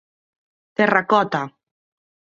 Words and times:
Terracota 0.77 1.41